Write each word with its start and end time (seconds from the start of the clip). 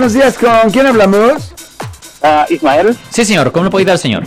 Buenos 0.00 0.14
días, 0.14 0.38
¿con 0.38 0.70
quién 0.70 0.86
hablamos? 0.86 1.52
Ah, 2.22 2.46
Ismael, 2.48 2.96
Sí, 3.10 3.22
señor. 3.22 3.52
¿Cómo 3.52 3.64
le 3.66 3.70
puedo 3.70 3.82
ayudar, 3.82 3.98
señor? 3.98 4.22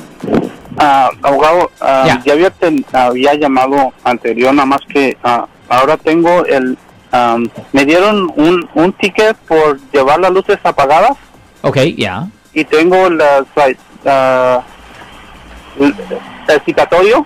ah, 0.78 1.10
abogado, 1.24 1.72
ah, 1.82 2.04
Ya. 2.06 2.22
ya 2.24 2.34
había, 2.34 2.52
ten- 2.52 2.86
había 2.94 3.34
llamado 3.34 3.92
anterior, 4.04 4.54
nada 4.54 4.68
más 4.68 4.82
que 4.88 5.18
ah, 5.24 5.48
ahora 5.70 5.98
tengo 5.98 6.46
el... 6.46 6.78
ah, 7.12 7.38
me 7.72 7.86
dieron 7.86 8.32
un, 8.36 8.70
un 8.76 8.94
ticket 8.94 9.36
por 9.48 9.80
llevar 9.92 10.20
las 10.20 10.30
luces 10.30 10.60
apagadas 10.64 11.14
Ok, 11.64 11.78
ya. 11.98 12.28
y 12.54 12.64
tengo 12.66 13.10
las, 13.10 13.42
el, 15.80 15.96
el 16.50 16.62
citatorio. 16.68 17.26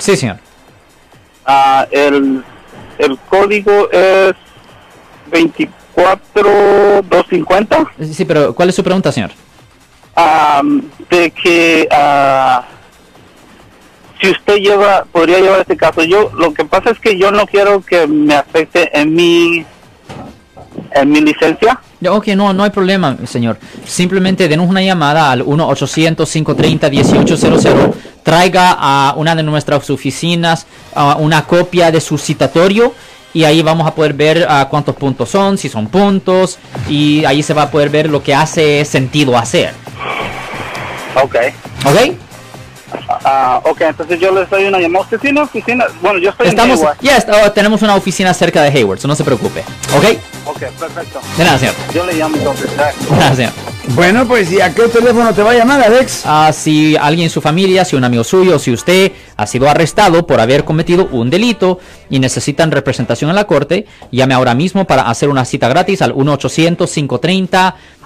Sí, 0.00 0.16
señor. 0.16 0.38
Ah, 1.46 1.86
el, 1.92 2.42
el 2.98 3.18
código 3.30 3.88
es 3.92 4.34
24250. 5.96 7.86
Sí, 8.12 8.24
pero 8.24 8.54
¿cuál 8.54 8.68
es 8.68 8.74
su 8.74 8.82
pregunta, 8.82 9.12
señor? 9.12 9.30
ah, 10.16 10.62
de 11.10 11.30
que 11.30 11.86
ah, 11.90 12.64
si 14.20 14.30
usted 14.30 14.56
lleva, 14.56 15.04
podría 15.10 15.40
llevar 15.40 15.60
este 15.60 15.76
caso. 15.76 16.02
Yo, 16.04 16.30
lo 16.36 16.54
que 16.54 16.64
pasa 16.64 16.90
es 16.90 16.98
que 16.98 17.18
yo 17.18 17.30
no 17.30 17.46
quiero 17.46 17.82
que 17.82 18.06
me 18.06 18.34
afecte 18.34 18.90
en 18.98 19.14
mi, 19.14 19.64
en 20.92 21.10
mi 21.10 21.20
licencia. 21.20 21.78
Ok, 22.08 22.28
no, 22.28 22.52
no 22.52 22.62
hay 22.64 22.70
problema, 22.70 23.16
señor. 23.26 23.58
Simplemente 23.86 24.48
denos 24.48 24.68
una 24.68 24.82
llamada 24.82 25.30
al 25.30 25.44
1-800-530-1800. 25.44 27.94
Traiga 28.22 28.76
a 28.78 29.14
una 29.16 29.34
de 29.34 29.42
nuestras 29.42 29.88
oficinas 29.90 30.66
ah, 30.94 31.16
una 31.18 31.46
copia 31.46 31.90
de 31.90 32.00
su 32.00 32.16
citatorio. 32.18 32.94
Y 33.34 33.44
ahí 33.44 33.62
vamos 33.62 33.86
a 33.86 33.94
poder 33.94 34.14
ver 34.14 34.46
ah, 34.48 34.68
cuántos 34.70 34.94
puntos 34.94 35.28
son, 35.28 35.58
si 35.58 35.68
son 35.68 35.88
puntos. 35.88 36.58
Y 36.88 37.24
ahí 37.24 37.42
se 37.42 37.52
va 37.52 37.62
a 37.62 37.70
poder 37.70 37.90
ver 37.90 38.08
lo 38.08 38.22
que 38.22 38.34
hace 38.34 38.84
sentido 38.84 39.36
hacer. 39.36 39.72
Ok. 41.22 41.36
¿Ok? 41.84 42.14
Ah, 43.08 43.60
ok, 43.64 43.80
entonces 43.82 44.18
yo 44.20 44.30
les 44.32 44.48
doy 44.50 44.64
una 44.66 44.78
llamada. 44.80 45.04
¿Usted 45.04 45.18
tiene 45.18 45.40
oficina? 45.40 45.86
Bueno, 46.00 46.18
yo 46.18 46.30
estoy 46.30 46.48
Estamos, 46.48 46.78
en 46.80 46.86
Hayward. 46.86 46.98
ya 47.00 47.16
está- 47.16 47.44
oh, 47.46 47.52
tenemos 47.52 47.82
una 47.82 47.94
oficina 47.96 48.32
cerca 48.34 48.62
de 48.62 48.68
Hayward, 48.68 48.98
so 49.00 49.08
no 49.08 49.14
se 49.14 49.24
preocupe. 49.24 49.60
¿Ok? 49.96 50.04
Ok, 50.46 50.58
perfecto. 50.78 51.20
De 51.36 51.44
nada, 51.44 51.58
señor. 51.58 51.74
Yo 51.94 52.04
le 52.06 52.14
llamo 52.14 52.36
entonces. 52.36 52.70
Gracias. 52.76 53.10
De 53.10 53.16
nada, 53.16 53.34
señor. 53.36 53.52
Bueno, 53.88 54.26
pues, 54.26 54.50
¿y 54.50 54.62
a 54.62 54.74
qué 54.74 54.88
teléfono 54.88 55.34
te 55.34 55.42
va 55.42 55.50
a 55.50 55.54
llamar, 55.54 55.82
Alex? 55.82 56.22
Ah, 56.24 56.50
si 56.54 56.96
alguien 56.96 57.24
en 57.26 57.30
su 57.30 57.42
familia, 57.42 57.84
si 57.84 57.96
un 57.96 58.04
amigo 58.04 58.24
suyo, 58.24 58.58
si 58.58 58.72
usted 58.72 59.12
ha 59.36 59.46
sido 59.46 59.68
arrestado 59.68 60.26
por 60.26 60.40
haber 60.40 60.64
cometido 60.64 61.06
un 61.12 61.28
delito 61.28 61.78
y 62.08 62.18
necesitan 62.18 62.70
representación 62.70 63.28
en 63.28 63.36
la 63.36 63.44
corte, 63.44 63.84
llame 64.10 64.32
ahora 64.32 64.54
mismo 64.54 64.86
para 64.86 65.10
hacer 65.10 65.28
una 65.28 65.44
cita 65.44 65.68
gratis 65.68 66.00
al 66.00 66.14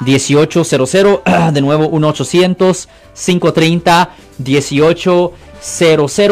1-800-530-1800. 0.04 1.22
De 1.52 1.60
nuevo, 1.60 1.90
1-800-530-1800. 1.92 4.08
18 4.42 5.32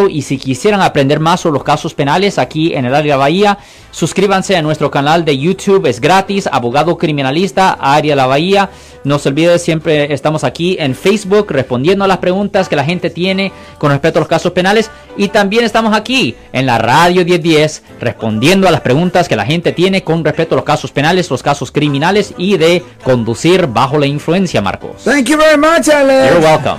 y 0.09 0.23
si 0.23 0.39
quisieran 0.39 0.81
aprender 0.81 1.21
más 1.21 1.41
sobre 1.41 1.55
los 1.55 1.65
casos 1.65 1.95
penales 1.95 2.39
aquí 2.39 2.75
en 2.75 2.85
el 2.85 2.95
área 2.95 3.03
de 3.03 3.09
la 3.11 3.17
Bahía, 3.17 3.59
suscríbanse 3.91 4.57
a 4.57 4.63
nuestro 4.63 4.91
canal 4.91 5.25
de 5.25 5.39
YouTube, 5.39 5.87
es 5.87 6.01
gratis, 6.01 6.49
abogado 6.51 6.97
criminalista, 6.99 7.73
área 7.81 8.13
de 8.13 8.17
la 8.17 8.27
Bahía. 8.27 8.71
No 9.05 9.21
se 9.21 9.29
olvide, 9.29 9.59
siempre 9.61 10.13
estamos 10.13 10.43
aquí 10.43 10.77
en 10.81 10.95
Facebook 10.95 11.47
respondiendo 11.51 12.05
a 12.05 12.09
las 12.09 12.19
preguntas 12.19 12.69
que 12.69 12.75
la 12.75 12.85
gente 12.85 13.09
tiene 13.09 13.53
con 13.79 13.91
respecto 13.93 14.19
a 14.19 14.23
los 14.23 14.29
casos 14.29 14.53
penales. 14.53 14.91
Y 15.17 15.29
también 15.29 15.65
estamos 15.65 15.95
aquí 15.95 16.35
en 16.53 16.67
la 16.67 16.79
radio 16.79 17.25
1010 17.25 17.83
respondiendo 18.01 18.67
a 18.67 18.71
las 18.73 18.81
preguntas 18.81 19.29
que 19.29 19.37
la 19.37 19.47
gente 19.47 19.73
tiene 19.73 20.03
con 20.03 20.25
respecto 20.25 20.55
a 20.55 20.57
los 20.57 20.65
casos 20.65 20.91
penales, 20.91 21.31
los 21.31 21.43
casos 21.43 21.71
criminales 21.71 22.35
y 22.37 22.57
de 22.59 22.83
conducir 23.05 23.67
bajo 23.69 23.99
la 23.99 24.07
influencia, 24.07 24.61
Marcos. 24.61 25.05
Thank 25.05 25.29
you 25.29 25.39
very 25.39 25.57
much, 25.57 25.89
Alex. 25.89 26.33
You're 26.33 26.45
welcome. 26.45 26.79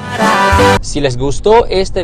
Si 0.81 0.99
les 0.99 1.17
gustó 1.17 1.65
este 1.65 2.03